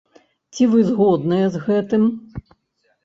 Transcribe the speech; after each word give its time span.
Ці 0.53 0.63
вы 0.71 0.79
згодныя 0.89 1.45
з 1.57 1.61
гэтым? 1.67 2.09